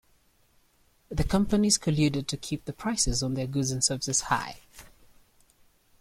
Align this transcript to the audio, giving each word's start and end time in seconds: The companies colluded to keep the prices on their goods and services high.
The 1.09 1.23
companies 1.23 1.77
colluded 1.77 2.25
to 2.25 2.35
keep 2.35 2.65
the 2.65 2.73
prices 2.73 3.21
on 3.21 3.35
their 3.35 3.45
goods 3.45 3.69
and 3.69 3.83
services 3.83 4.21
high. 4.21 4.61